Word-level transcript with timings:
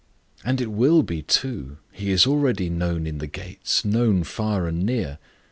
"And 0.43 0.59
it 0.59 0.71
will 0.71 1.03
be 1.03 1.21
too. 1.21 1.77
He 1.91 2.09
is 2.09 2.25
already 2.25 2.71
'known 2.71 3.05
in 3.05 3.19
the 3.19 3.27
gates'; 3.27 3.85
known 3.85 4.23
far 4.23 4.65
and 4.65 4.83
near. 4.83 5.19